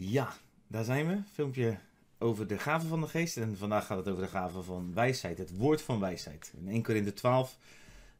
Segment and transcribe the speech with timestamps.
[0.00, 1.18] Ja, daar zijn we.
[1.32, 1.78] Filmpje
[2.18, 3.36] over de gaven van de geest.
[3.36, 5.38] En vandaag gaat het over de gaven van wijsheid.
[5.38, 6.52] Het woord van wijsheid.
[6.56, 7.56] In 1 Korinthe 12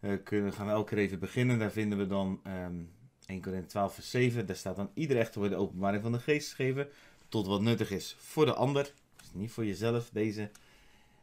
[0.01, 1.59] uh, kunnen, gaan we elke keer even beginnen.
[1.59, 2.91] Daar vinden we dan um,
[3.27, 4.47] 1 Korinthe 12 vers 7.
[4.47, 6.89] Daar staat dan ieder echter wordt de openbaring van de geest gegeven.
[7.29, 8.93] Tot wat nuttig is voor de ander.
[9.17, 10.51] Dus niet voor jezelf deze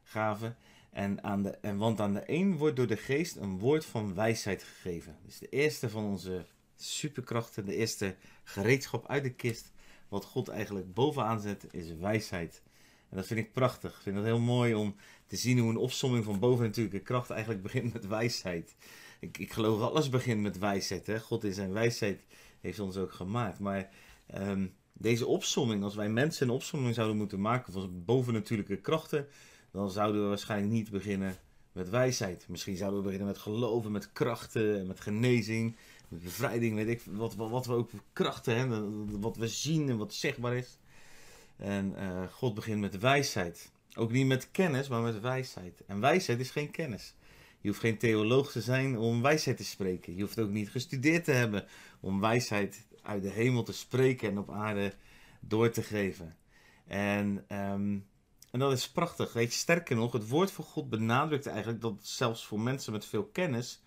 [0.04, 0.56] gaven.
[0.90, 4.16] En aan de, en want aan de een wordt door de geest een woord van
[4.16, 5.16] wijsheid gegeven.
[5.26, 6.46] Dus de eerste van onze
[6.76, 9.74] superkrachten, de eerste gereedschap uit de kist,
[10.16, 12.62] wat God eigenlijk bovenaan zet, is wijsheid.
[13.10, 13.96] En dat vind ik prachtig.
[13.96, 14.96] Ik vind het heel mooi om
[15.28, 18.76] te zien hoe een opsomming van bovennatuurlijke kracht eigenlijk begint met wijsheid.
[19.20, 21.08] Ik, ik geloof alles begint met wijsheid.
[21.08, 21.20] Hè?
[21.20, 22.24] God in zijn wijsheid
[22.62, 23.60] heeft ons ook gemaakt.
[23.60, 23.90] Maar
[24.36, 29.28] um, deze opsomming, als wij mensen een opsomming zouden moeten maken van bovennatuurlijke krachten,
[29.72, 31.38] dan zouden we waarschijnlijk niet beginnen
[31.72, 32.46] met wijsheid.
[32.48, 35.76] Misschien zouden we beginnen met geloven, met krachten, met genezing,
[36.08, 40.14] bevrijding, weet ik, wat, wat, wat we ook krachten hebben, wat we zien en wat
[40.14, 40.78] zichtbaar is.
[41.58, 43.72] En uh, God begint met wijsheid.
[43.96, 45.84] Ook niet met kennis, maar met wijsheid.
[45.88, 47.16] En wijsheid is geen kennis.
[47.62, 50.16] Je hoeft geen theoloog te zijn om wijsheid te spreken.
[50.16, 51.66] Je hoeft ook niet gestudeerd te hebben
[52.00, 54.94] om wijsheid uit de hemel te spreken en op aarde
[55.40, 56.36] door te geven.
[56.88, 58.06] En um,
[58.56, 59.34] en dat is prachtig.
[59.34, 63.06] Weet je, sterker nog, het woord van God benadrukt eigenlijk dat zelfs voor mensen met
[63.06, 63.84] veel kennis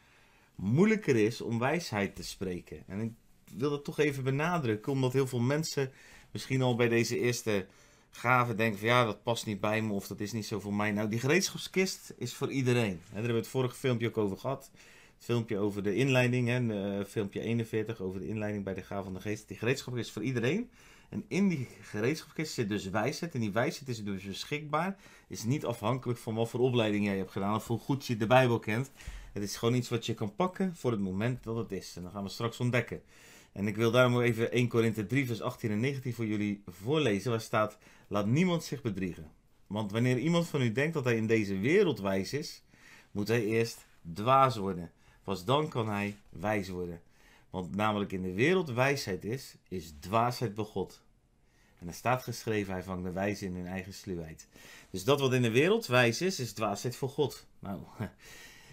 [0.58, 2.82] moeilijker is om wijsheid te spreken.
[2.86, 3.12] En ik
[3.56, 5.92] wil dat toch even benadrukken, omdat heel veel mensen
[6.30, 7.66] misschien al bij deze eerste
[8.10, 10.74] gave denken van ja, dat past niet bij me of dat is niet zo voor
[10.74, 10.92] mij.
[10.92, 13.00] Nou, die gereedschapskist is voor iedereen.
[13.04, 14.70] Daar hebben we het vorige filmpje ook over gehad.
[15.14, 19.04] Het filmpje over de inleiding, hè, uh, filmpje 41 over de inleiding bij de gave
[19.04, 19.48] van de geest.
[19.48, 20.70] Die gereedschapskist is voor iedereen.
[21.08, 23.34] En in die gereedschapkist zit dus wijsheid.
[23.34, 24.96] En die wijsheid is dus beschikbaar.
[25.28, 28.26] Is niet afhankelijk van wat voor opleiding jij hebt gedaan of hoe goed je de
[28.26, 28.90] Bijbel kent.
[29.40, 31.96] Het is gewoon iets wat je kan pakken voor het moment dat het is.
[31.96, 33.02] En dat gaan we straks ontdekken.
[33.52, 37.30] En ik wil daarom even 1 Korinthe 3 vers 18 en 19 voor jullie voorlezen.
[37.30, 39.30] Waar staat, laat niemand zich bedriegen.
[39.66, 42.62] Want wanneer iemand van u denkt dat hij in deze wereld wijs is,
[43.10, 44.92] moet hij eerst dwaas worden.
[45.22, 47.00] Pas dan kan hij wijs worden.
[47.50, 51.02] Want namelijk in de wereld wijsheid is, is dwaasheid bij God.
[51.78, 54.48] En er staat geschreven, hij vangt de wijze in hun eigen sluwheid.
[54.90, 57.46] Dus dat wat in de wereld wijs is, is dwaasheid voor God.
[57.58, 57.80] Nou,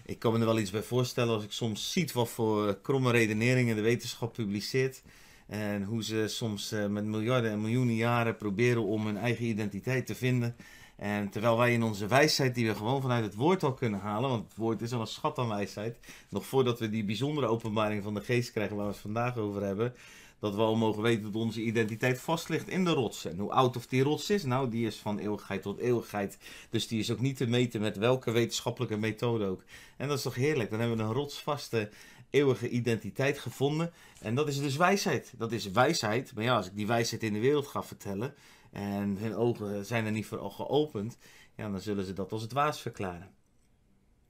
[0.06, 3.10] ik kan me er wel iets bij voorstellen als ik soms zie wat voor kromme
[3.10, 5.02] redeneringen de wetenschap publiceert.
[5.46, 10.06] En hoe ze soms eh, met miljarden en miljoenen jaren proberen om hun eigen identiteit
[10.06, 10.56] te vinden.
[10.96, 14.30] En terwijl wij in onze wijsheid, die we gewoon vanuit het woord al kunnen halen,
[14.30, 15.98] want het woord is al een schat aan wijsheid,
[16.28, 19.62] nog voordat we die bijzondere openbaring van de geest krijgen waar we het vandaag over
[19.62, 19.94] hebben,
[20.38, 23.24] dat we al mogen weten dat onze identiteit vast ligt in de rots.
[23.24, 24.44] En hoe oud of die rots is?
[24.44, 26.38] Nou, die is van eeuwigheid tot eeuwigheid.
[26.70, 29.62] Dus die is ook niet te meten met welke wetenschappelijke methode ook.
[29.96, 30.70] En dat is toch heerlijk?
[30.70, 31.88] Dan hebben we een rotsvaste
[32.30, 33.92] eeuwige identiteit gevonden.
[34.20, 35.32] En dat is dus wijsheid.
[35.36, 36.34] Dat is wijsheid.
[36.34, 38.34] Maar ja, als ik die wijsheid in de wereld ga vertellen,
[38.76, 41.18] en hun ogen zijn er niet voor geopend,
[41.54, 43.30] ja, dan zullen ze dat als dwaas verklaren.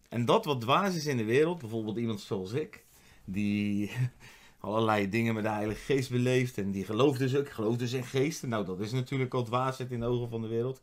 [0.09, 2.85] En dat wat dwaas is in de wereld, bijvoorbeeld iemand zoals ik,
[3.25, 3.91] die
[4.61, 8.05] allerlei dingen met de Heilige Geest beleeft en die gelooft dus ook, gelooft dus in
[8.05, 8.49] geesten.
[8.49, 10.83] Nou, dat is natuurlijk al dwaasheid in de ogen van de wereld.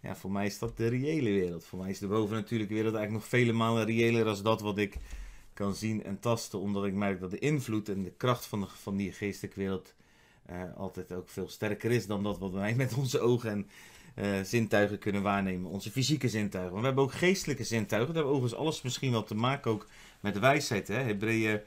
[0.00, 1.64] Ja, voor mij is dat de reële wereld.
[1.64, 4.96] Voor mij is de bovennatuurlijke wereld eigenlijk nog vele malen reëler dan dat wat ik
[5.54, 8.96] kan zien en tasten, omdat ik merk dat de invloed en de kracht van, van
[8.96, 9.94] die geestelijke wereld
[10.50, 13.68] uh, altijd ook veel sterker is dan dat wat wij met onze ogen en
[14.24, 15.70] uh, zintuigen kunnen waarnemen.
[15.70, 16.72] Onze fysieke zintuigen.
[16.72, 18.14] Maar we hebben ook geestelijke zintuigen.
[18.14, 19.86] Daar hebben overigens alles misschien wel te maken ook
[20.20, 20.88] met wijsheid.
[20.88, 21.60] Hebreeën,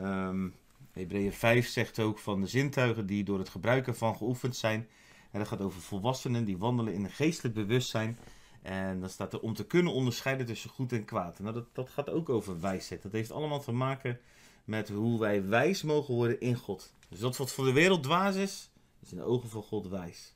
[0.00, 0.54] um,
[0.92, 4.86] Hebreeën 5 zegt ook van de zintuigen die door het gebruiken van geoefend zijn.
[5.30, 8.18] En dat gaat over volwassenen die wandelen in een geestelijk bewustzijn.
[8.62, 11.38] En dan staat er om te kunnen onderscheiden tussen goed en kwaad.
[11.38, 13.02] Nou, dat, dat gaat ook over wijsheid.
[13.02, 14.20] Dat heeft allemaal te maken
[14.68, 16.92] met hoe wij wijs mogen worden in God.
[17.08, 18.70] Dus dat wat voor de wereld dwaas is,
[19.02, 20.34] is in de ogen van God wijs.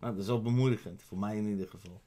[0.00, 2.00] Nou, dat is al bemoedigend, voor mij in ieder geval.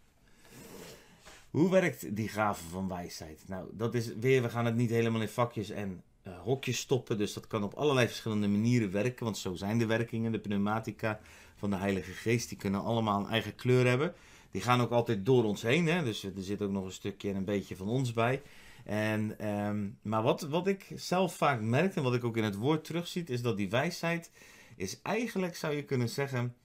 [1.50, 3.44] Hoe werkt die gave van wijsheid?
[3.48, 7.18] Nou, dat is weer, we gaan het niet helemaal in vakjes en uh, hokjes stoppen.
[7.18, 9.24] Dus dat kan op allerlei verschillende manieren werken.
[9.24, 11.20] Want zo zijn de werkingen, de pneumatica
[11.56, 12.50] van de Heilige Geest.
[12.50, 14.14] Die kunnen allemaal een eigen kleur hebben.
[14.52, 15.88] Die gaan ook altijd door ons heen.
[15.88, 16.04] Hè?
[16.04, 18.42] Dus er zit ook nog een stukje en een beetje van ons bij.
[18.86, 22.56] En, um, maar wat, wat ik zelf vaak merk en wat ik ook in het
[22.56, 24.32] woord terugziet, is dat die wijsheid
[24.76, 26.56] is eigenlijk, zou je kunnen zeggen,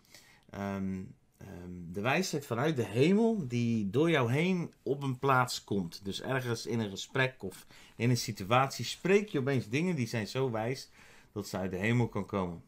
[0.55, 6.05] um, um, de wijsheid vanuit de hemel die door jou heen op een plaats komt.
[6.05, 7.67] Dus ergens in een gesprek of
[7.97, 10.91] in een situatie spreek je opeens dingen die zijn zo wijs
[11.33, 12.63] dat ze uit de hemel kan komen.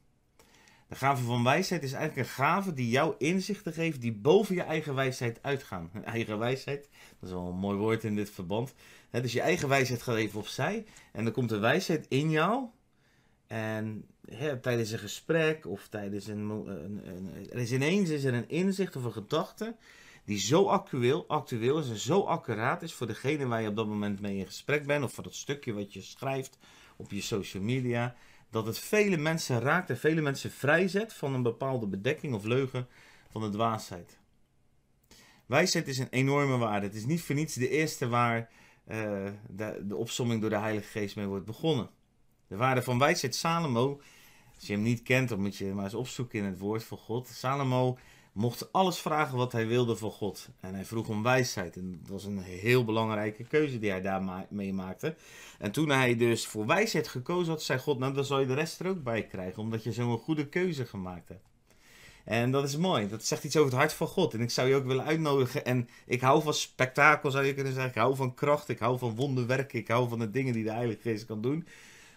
[0.89, 4.63] De gave van wijsheid is eigenlijk een gave die jou inzichten geeft die boven je
[4.63, 5.91] eigen wijsheid uitgaan.
[6.05, 6.89] Eigen wijsheid,
[7.21, 8.75] dat is wel een mooi woord in dit verband.
[9.11, 12.69] Dus je eigen wijsheid gaat even opzij en dan komt de wijsheid in jou
[13.47, 14.07] En
[14.61, 18.97] tijdens een gesprek of tijdens een, een, een, Er is ineens is er een inzicht
[18.97, 19.77] of een gedachte
[20.27, 23.87] die zo actueel, actueel is en zo accuraat is voor degene waar je op dat
[23.87, 25.05] moment mee in gesprek bent.
[25.05, 26.59] Of voor dat stukje wat je schrijft
[26.97, 28.15] op je social media.
[28.51, 32.89] Dat het vele mensen raakt en vele mensen vrijzet van een bepaalde bedekking of leugen
[33.31, 34.19] van de dwaasheid.
[35.47, 36.87] Wijsheid is een enorme waarde.
[36.87, 38.51] Het is niet voor niets de eerste waar
[38.89, 41.89] uh, de, de opsomming door de Heilige Geest mee wordt begonnen.
[42.47, 44.01] De waarde van wijsheid Salomo,
[44.55, 46.99] als je hem niet kent, dan moet je maar eens opzoeken in het woord van
[46.99, 47.29] God.
[47.29, 47.99] Salomo
[48.33, 50.49] mocht alles vragen wat hij wilde van God.
[50.61, 51.77] En hij vroeg om wijsheid.
[51.77, 54.23] En dat was een heel belangrijke keuze die hij daar
[54.75, 55.17] maakte.
[55.59, 58.55] En toen hij dus voor wijsheid gekozen had, zei God, nou dan zal je de
[58.55, 61.49] rest er ook bij krijgen, omdat je zo'n goede keuze gemaakt hebt.
[62.27, 63.09] En dat is mooi.
[63.09, 64.35] Dat zegt iets over het hart van God.
[64.35, 65.65] En ik zou je ook willen uitnodigen.
[65.65, 67.91] En ik hou van spektakel, zou je kunnen zeggen.
[67.91, 68.69] Ik hou van kracht.
[68.69, 69.79] Ik hou van wonderwerken.
[69.79, 71.67] Ik hou van de dingen die de Heilige Geest kan doen.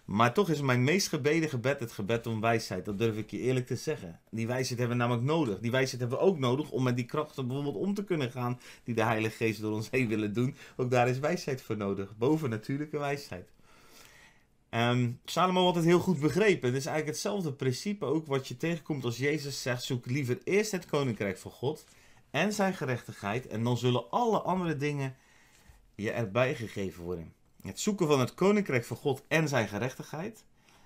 [0.05, 2.85] Maar toch is mijn meest gebeden gebed het gebed om wijsheid.
[2.85, 4.19] Dat durf ik je eerlijk te zeggen.
[4.29, 5.59] Die wijsheid hebben we namelijk nodig.
[5.59, 8.59] Die wijsheid hebben we ook nodig om met die krachten bijvoorbeeld om te kunnen gaan.
[8.83, 10.55] Die de Heilige Geest door ons heen willen doen.
[10.75, 12.17] Ook daar is wijsheid voor nodig.
[12.17, 13.49] Boven natuurlijke wijsheid.
[14.71, 16.67] Um, Salomo had het heel goed begrepen.
[16.67, 20.71] Het is eigenlijk hetzelfde principe ook wat je tegenkomt als Jezus zegt: zoek liever eerst
[20.71, 21.85] het koninkrijk van God
[22.31, 25.15] en zijn gerechtigheid, en dan zullen alle andere dingen
[25.95, 27.33] je erbij gegeven worden.
[27.61, 30.43] Het zoeken van het koninkrijk van God en zijn gerechtigheid.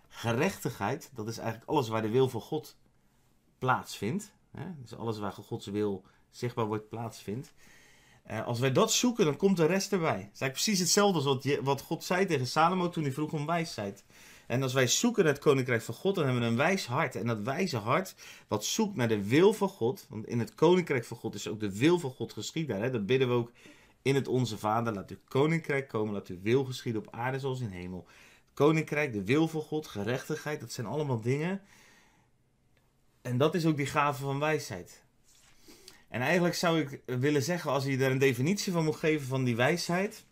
[0.07, 2.77] Gerechtigheid, dat is eigenlijk alles waar de wil van God
[3.57, 4.31] plaatsvindt.
[4.51, 4.65] Hè?
[4.81, 7.53] Dus alles waar Gods wil zichtbaar wordt plaatsvindt.
[8.31, 10.09] Uh, als wij dat zoeken, dan komt de rest erbij.
[10.09, 13.45] Het is eigenlijk precies hetzelfde als wat, God zei tegen Salomo toen hij vroeg om
[13.45, 14.03] wijsheid.
[14.47, 17.15] En als wij zoeken naar het koninkrijk van God, dan hebben we een wijs hart.
[17.15, 18.15] En dat wijze hart,
[18.47, 20.05] wat zoekt naar de wil van God.
[20.09, 22.81] Want in het koninkrijk van God is ook de wil van God geschieden.
[22.81, 22.89] Hè?
[22.89, 23.51] Dat bidden we ook
[24.01, 24.93] in het Onze Vader.
[24.93, 28.05] Laat uw koninkrijk komen, laat uw wil geschieden op aarde zoals in hemel.
[28.53, 31.61] koninkrijk, de wil van God, gerechtigheid, dat zijn allemaal dingen.
[33.21, 35.02] En dat is ook die gave van wijsheid.
[36.13, 39.43] En eigenlijk zou ik willen zeggen, als je daar een definitie van moet geven van
[39.43, 40.25] die wijsheid,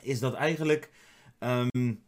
[0.00, 0.90] is dat eigenlijk,
[1.38, 2.02] um,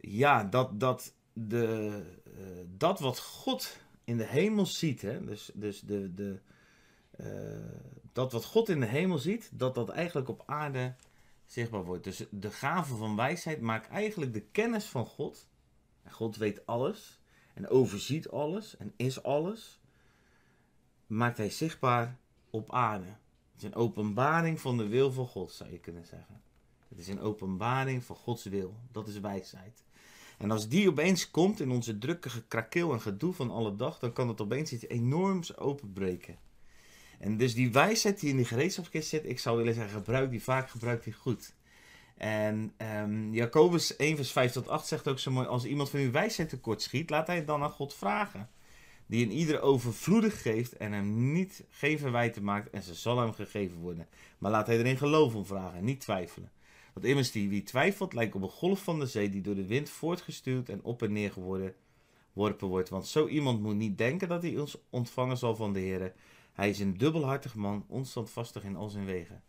[0.00, 2.02] ja, dat, dat, de,
[2.38, 6.40] uh, dat wat God in de hemel ziet, hè, dus, dus de, de,
[7.20, 7.26] uh,
[8.12, 10.94] dat wat God in de hemel ziet, dat dat eigenlijk op aarde
[11.46, 12.04] zichtbaar wordt.
[12.04, 15.48] Dus de gave van wijsheid maakt eigenlijk de kennis van God.
[16.10, 17.20] God weet alles
[17.54, 19.81] en overziet alles en is alles
[21.16, 22.18] maakt hij zichtbaar
[22.50, 23.06] op aarde.
[23.52, 26.40] Het is een openbaring van de wil van God, zou je kunnen zeggen.
[26.88, 28.74] Het is een openbaring van Gods wil.
[28.92, 29.84] Dat is wijsheid.
[30.38, 34.12] En als die opeens komt in onze drukke gekrakeel en gedoe van alle dag, dan
[34.12, 36.36] kan het opeens iets enorms openbreken.
[37.18, 40.42] En dus die wijsheid die in die gereedschapskist zit, ik zou willen zeggen, gebruik die
[40.42, 41.54] vaak, gebruik die goed.
[42.16, 46.00] En um, Jacobus 1 vers 5 tot 8 zegt ook zo mooi, als iemand van
[46.00, 48.50] uw wijsheid tekort schiet, laat hij het dan aan God vragen
[49.06, 53.32] die in ieder overvloedig geeft en hem niet geen verwijten maakt en ze zal hem
[53.32, 54.08] gegeven worden.
[54.38, 56.50] Maar laat hij erin geloof om vragen en niet twijfelen.
[56.92, 59.66] Want immers die wie twijfelt lijkt op een golf van de zee die door de
[59.66, 62.88] wind voortgestuurd en op en neer geworpen wordt.
[62.88, 66.12] Want zo iemand moet niet denken dat hij ons ontvangen zal van de Heer.
[66.52, 69.42] Hij is een dubbelhartig man, onstandvastig in al zijn wegen.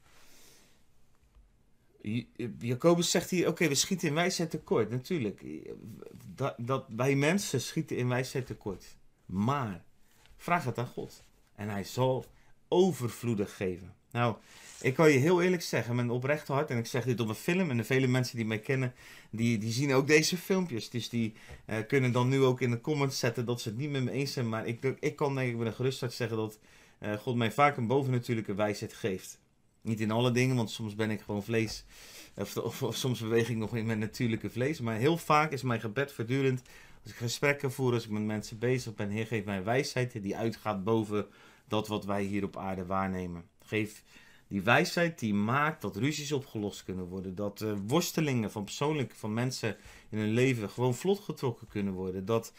[2.60, 4.90] Jacobus zegt hier, oké, we schieten in wijsheid tekort.
[4.90, 5.46] Natuurlijk,
[6.36, 8.98] dat, dat, wij mensen schieten in wijsheid tekort.
[9.26, 9.84] Maar
[10.38, 11.24] vraag het aan God.
[11.56, 12.26] En hij zal
[12.68, 13.94] overvloedig geven.
[14.12, 14.36] Nou,
[14.82, 17.36] ik kan je heel eerlijk zeggen, met oprecht hart, en ik zeg dit op een
[17.36, 18.94] film, en de vele mensen die mij kennen,
[19.30, 20.90] die, die zien ook deze filmpjes.
[20.90, 21.34] Dus die
[21.66, 24.12] uh, kunnen dan nu ook in de comments zetten dat ze het niet met me
[24.12, 24.50] eens zijn.
[24.50, 26.60] Maar ik, ik kan denk ik met een gerust hart zeggen dat
[27.00, 29.40] uh, God mij vaak een bovennatuurlijke wijsheid geeft.
[29.82, 31.86] Niet in alle dingen, want soms ben ik gewoon vlees.
[32.36, 34.80] Of, of, of soms beweeg ik nog in mijn natuurlijke vlees.
[34.80, 36.62] Maar heel vaak is mijn gebed voortdurend
[37.04, 40.38] als ik gesprekken voer, als ik met mensen bezig ben, Heer, geef mij wijsheid die
[40.38, 41.28] uitgaat boven
[41.68, 43.44] dat wat wij hier op aarde waarnemen.
[43.60, 44.04] Geef
[44.48, 47.36] die wijsheid die maakt dat ruzies opgelost kunnen worden.
[47.36, 49.78] Dat uh, worstelingen van persoonlijk van mensen
[50.10, 52.26] in hun leven gewoon vlot getrokken kunnen worden.
[52.26, 52.54] Dat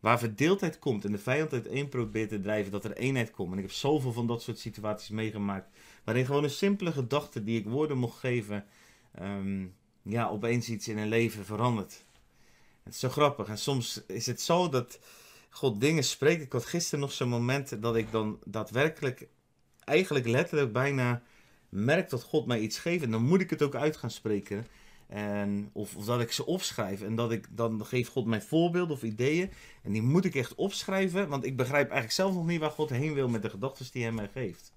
[0.00, 3.52] waar verdeeldheid komt en de vijand uit één probeert te drijven, dat er eenheid komt.
[3.52, 5.68] En ik heb zoveel van dat soort situaties meegemaakt.
[6.04, 8.64] Waarin gewoon een simpele gedachte die ik woorden mocht geven,
[9.20, 12.04] um, ja, opeens iets in een leven verandert.
[12.90, 13.48] Het is zo grappig.
[13.48, 14.98] En soms is het zo dat
[15.50, 16.42] God dingen spreekt.
[16.42, 19.28] Ik had gisteren nog zo'n moment dat ik dan daadwerkelijk,
[19.84, 21.22] eigenlijk letterlijk bijna
[21.68, 23.04] merk dat God mij iets geeft.
[23.04, 24.66] En dan moet ik het ook uit gaan spreken.
[25.06, 27.02] En, of, dat ik ze opschrijf.
[27.02, 29.50] En dat ik, dan geeft God mij voorbeelden of ideeën.
[29.82, 31.28] En die moet ik echt opschrijven.
[31.28, 34.02] Want ik begrijp eigenlijk zelf nog niet waar God heen wil met de gedachten die
[34.02, 34.72] hij mij geeft.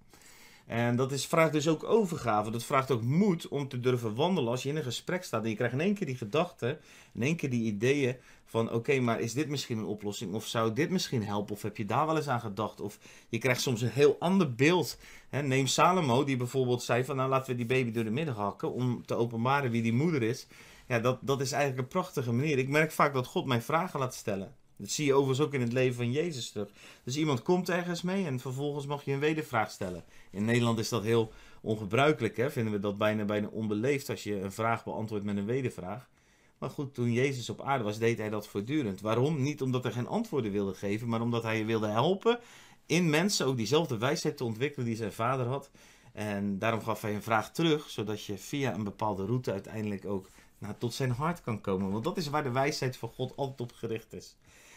[0.66, 2.52] En dat is, vraagt dus ook overgave.
[2.52, 5.44] Dat vraagt ook moed om te durven wandelen als je in een gesprek staat.
[5.44, 6.80] En je krijgt in één keer die gedachten,
[7.14, 8.16] in één keer die ideeën
[8.46, 10.34] van oké, maar is dit misschien een oplossing?
[10.34, 11.56] Of zou dit misschien helpen?
[11.56, 12.82] Of heb je daar wel eens aan gedacht?
[12.82, 14.98] Of je krijgt soms een heel ander beeld.
[15.30, 18.74] neem Salomo, die bijvoorbeeld zei van nou laten we die baby door de midden hakken
[18.74, 20.48] om te openbaren wie die moeder is.
[20.88, 22.58] Ja, dat, dat is eigenlijk een prachtige manier.
[22.58, 24.56] Ik merk vaak dat God mij vragen laat stellen.
[24.78, 26.70] Dat zie je overigens ook in het leven van Jezus terug.
[27.04, 30.04] Dus iemand komt ergens mee en vervolgens mag je een wedervraag stellen.
[30.32, 32.52] In Nederland is dat heel ongebruikelijk, hè?
[32.52, 36.10] vinden we dat bijna, bijna onbeleefd als je een vraag beantwoordt met een wedervraag.
[36.58, 39.02] Maar goed, toen Jezus op aarde was, deed hij dat voortdurend.
[39.02, 39.42] Waarom?
[39.42, 42.40] Niet omdat hij geen antwoorden wilde geven, maar omdat hij je wilde helpen
[42.86, 45.70] in mensen ook diezelfde wijsheid te ontwikkelen die zijn vader had.
[46.14, 50.30] En daarom gaf hij een vraag terug, zodat je via een bepaalde route uiteindelijk ook
[50.58, 51.92] nou, tot zijn hart kan komen.
[51.92, 54.36] Want dat is waar de wijsheid van God altijd op gericht is.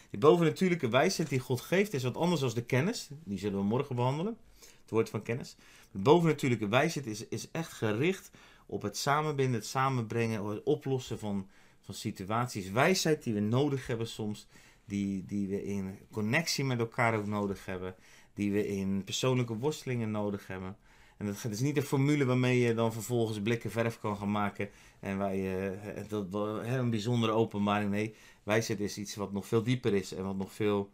[0.09, 3.09] Die bovennatuurlijke wijsheid die God geeft is wat anders dan de kennis.
[3.23, 4.37] Die zullen we morgen behandelen.
[4.59, 5.55] Het woord van kennis.
[5.91, 8.31] De bovennatuurlijke wijsheid is, is echt gericht
[8.65, 11.47] op het samenbinden, het samenbrengen, het oplossen van,
[11.81, 12.69] van situaties.
[12.69, 14.47] Wijsheid die we nodig hebben soms.
[14.85, 17.95] Die, die we in connectie met elkaar ook nodig hebben.
[18.33, 20.77] Die we in persoonlijke worstelingen nodig hebben.
[21.17, 24.69] En dat is niet een formule waarmee je dan vervolgens blikken verf kan gaan maken.
[24.99, 26.33] En waar je eh, dat,
[26.65, 27.91] een bijzondere openbaring.
[27.91, 30.89] Nee, wijsheid is iets wat nog veel dieper is en wat nog veel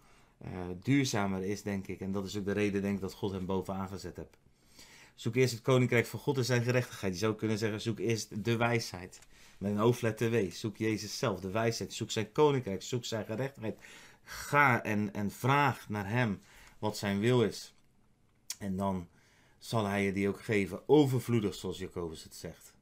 [0.46, 0.50] uh,
[0.82, 2.00] duurzamer is, denk ik.
[2.00, 4.38] En dat is ook de reden, denk ik, dat God hem bovenaan gezet hebt.
[5.16, 7.14] Zoek eerst het koninkrijk van God en zijn gerechtigheid.
[7.14, 9.20] Je zou kunnen zeggen, zoek eerst de wijsheid.
[9.58, 10.52] Met een hoofdletter W.
[10.52, 11.94] Zoek Jezus zelf, de wijsheid.
[11.94, 13.78] Zoek zijn koninkrijk, zoek zijn gerechtigheid.
[14.24, 16.42] Ga en, en vraag naar hem
[16.80, 17.74] wat zijn wil is.
[18.60, 19.08] En dan
[19.66, 22.74] zal hij je die ook geven, overvloedig, zoals Jacobus het zegt.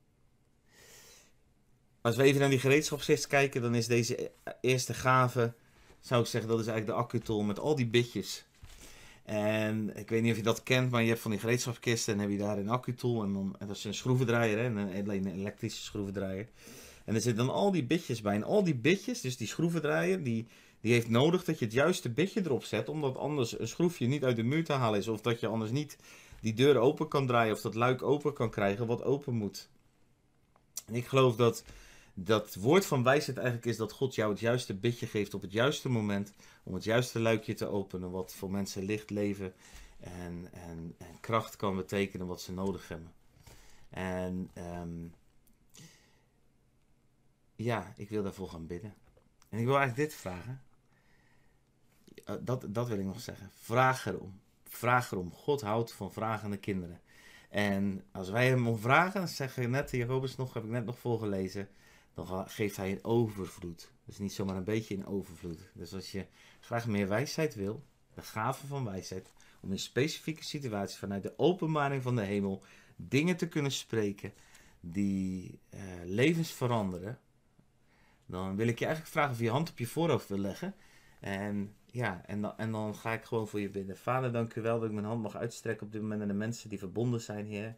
[2.02, 5.54] Als we even naar die gereedschapskist kijken, dan is deze eerste gave,
[6.00, 8.46] zou ik zeggen, dat is eigenlijk de accutol met al die bitjes.
[9.24, 12.20] En ik weet niet of je dat kent, maar je hebt van die gereedschapskisten en
[12.20, 15.28] heb je daar een accutol en, dan, en dat is een schroevendraaier, hè, een, een
[15.28, 16.48] elektrische schroevendraaier.
[17.06, 18.36] En er zitten dan al die bitjes bij.
[18.36, 20.48] En al die bitjes, dus die schroevendraaier, die,
[20.80, 24.24] die heeft nodig dat je het juiste bitje erop zet, omdat anders een schroefje niet
[24.24, 25.08] uit de muur te halen is.
[25.08, 25.98] Of dat je anders niet
[26.42, 29.70] die deur open kan draaien of dat luik open kan krijgen wat open moet.
[30.86, 31.64] En ik geloof dat
[32.14, 35.52] dat woord van wijsheid eigenlijk is dat God jou het juiste bitje geeft op het
[35.52, 36.34] juiste moment
[36.64, 39.54] om het juiste luikje te openen, wat voor mensen licht leven
[40.00, 43.14] en, en, en kracht kan betekenen wat ze nodig hebben.
[43.90, 45.08] En ehm,
[47.56, 48.94] ja, ik wil daarvoor gaan bidden.
[49.50, 50.62] En ik wil eigenlijk dit vragen.
[52.42, 53.52] Dat, dat wil ik nog zeggen.
[53.54, 54.41] Vraag erom.
[54.74, 55.32] Vraag erom.
[55.32, 57.02] God houdt van vragende kinderen.
[57.50, 61.70] En als wij hem om vragen, zeggen net, Jacobus nog, heb ik net nog voorgelezen,
[62.14, 63.92] dan geeft hij een overvloed.
[64.06, 65.70] Dus niet zomaar een beetje in overvloed.
[65.74, 66.26] Dus als je
[66.60, 72.04] graag meer wijsheid wil, de gave van wijsheid, om in specifieke situaties vanuit de openbaring
[72.04, 72.64] van de hemel
[72.96, 74.34] dingen te kunnen spreken
[74.80, 77.20] die uh, levens veranderen,
[78.26, 80.76] dan wil ik je eigenlijk vragen of je hand op je voorhoofd wil leggen.
[81.20, 83.98] En ja, en dan, en dan ga ik gewoon voor je bidden.
[83.98, 86.34] Vader, dank u wel dat ik mijn hand mag uitstrekken op dit moment naar de
[86.34, 87.76] mensen die verbonden zijn, Heer.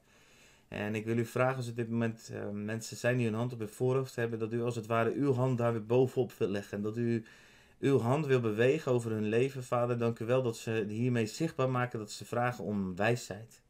[0.68, 3.54] En ik wil u vragen, als op dit moment uh, mensen zijn die hun hand
[3.54, 6.48] op hun voorhoofd hebben, dat u als het ware uw hand daar weer bovenop wil
[6.48, 6.78] leggen.
[6.78, 7.26] En dat u
[7.80, 9.98] uw hand wil bewegen over hun leven, Vader.
[9.98, 13.62] Dank u wel dat ze hiermee zichtbaar maken dat ze vragen om wijsheid.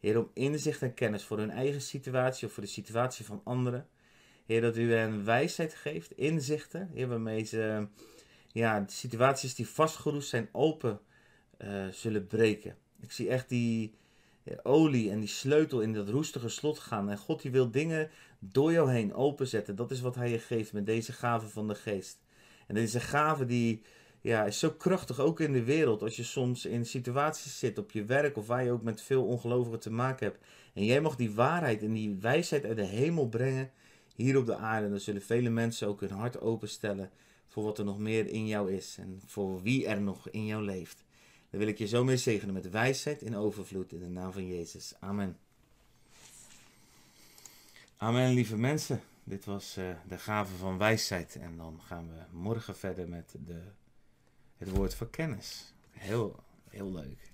[0.00, 3.86] Heer, om inzicht en kennis voor hun eigen situatie of voor de situatie van anderen.
[4.46, 7.86] Heer, dat u hen wijsheid geeft, inzichten, Heer, waarmee ze
[8.54, 11.00] ja, de situaties die vastgeroest zijn open
[11.58, 12.76] uh, zullen breken.
[13.00, 13.94] Ik zie echt die
[14.62, 17.10] olie en die sleutel in dat roestige slot gaan.
[17.10, 19.76] En God die wil dingen door jou heen openzetten.
[19.76, 22.18] Dat is wat hij je geeft met deze gave van de geest.
[22.66, 23.82] En deze gave die
[24.20, 26.02] ja, is zo krachtig ook in de wereld.
[26.02, 29.24] Als je soms in situaties zit op je werk of waar je ook met veel
[29.24, 30.44] ongelovigen te maken hebt.
[30.74, 33.70] En jij mag die waarheid en die wijsheid uit de hemel brengen
[34.16, 34.90] hier op de aarde.
[34.90, 37.10] Dan zullen vele mensen ook hun hart openstellen
[37.48, 40.64] voor wat er nog meer in jou is en voor wie er nog in jou
[40.64, 41.04] leeft.
[41.50, 44.46] Dan wil ik je zo mee zegenen met wijsheid in overvloed in de naam van
[44.46, 44.94] Jezus.
[45.00, 45.38] Amen.
[47.96, 49.00] Amen, lieve mensen.
[49.24, 51.36] Dit was uh, de gave van wijsheid.
[51.36, 53.62] En dan gaan we morgen verder met de,
[54.56, 55.72] het woord van kennis.
[55.90, 57.33] Heel, heel leuk.